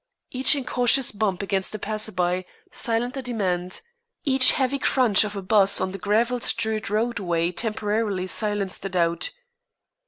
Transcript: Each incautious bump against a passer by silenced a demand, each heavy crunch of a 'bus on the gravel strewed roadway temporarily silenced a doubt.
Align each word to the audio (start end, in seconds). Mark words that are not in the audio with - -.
Each 0.31 0.55
incautious 0.55 1.11
bump 1.11 1.43
against 1.43 1.75
a 1.75 1.77
passer 1.77 2.11
by 2.11 2.45
silenced 2.71 3.17
a 3.17 3.21
demand, 3.21 3.81
each 4.23 4.53
heavy 4.53 4.79
crunch 4.79 5.23
of 5.23 5.35
a 5.35 5.43
'bus 5.43 5.79
on 5.79 5.91
the 5.91 5.99
gravel 5.99 6.39
strewed 6.39 6.89
roadway 6.89 7.51
temporarily 7.51 8.25
silenced 8.25 8.83
a 8.85 8.89
doubt. 8.89 9.29